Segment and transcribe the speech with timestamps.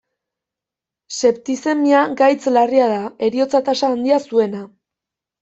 [1.17, 2.97] Septizemia gaitz larria da,
[3.29, 4.65] heriotza-tasa handia zuena.